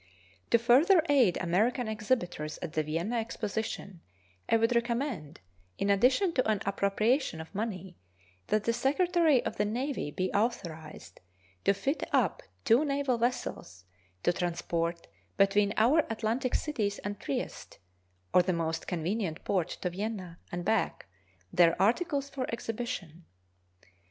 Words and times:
To 0.49 0.57
further 0.57 1.03
aid 1.09 1.37
American 1.39 1.87
exhibitors 1.87 2.57
at 2.63 2.73
the 2.73 2.81
Vienna 2.81 3.17
Exposition, 3.17 4.01
I 4.49 4.57
would 4.57 4.73
recommend, 4.73 5.41
in 5.77 5.91
addition 5.91 6.33
to 6.33 6.47
an 6.49 6.59
appropriation 6.65 7.39
of 7.39 7.53
money, 7.53 7.99
that 8.47 8.63
the 8.63 8.73
Secretary 8.73 9.45
of 9.45 9.57
the 9.57 9.65
Navy 9.65 10.09
be 10.09 10.33
authorized 10.33 11.19
to 11.65 11.75
fit 11.75 12.01
up 12.11 12.41
two 12.65 12.83
naval 12.83 13.19
vessels 13.19 13.85
to 14.23 14.33
transport 14.33 15.05
between 15.37 15.71
our 15.77 15.99
Atlantic 16.09 16.55
cities 16.55 16.97
and 17.03 17.19
Trieste, 17.19 17.77
or 18.33 18.41
the 18.41 18.53
most 18.53 18.87
convenient 18.87 19.43
port 19.45 19.69
to 19.83 19.91
Vienna, 19.91 20.39
and 20.51 20.65
back, 20.65 21.05
their 21.53 21.79
articles 21.79 22.27
for 22.27 22.47
exhibition. 22.51 23.25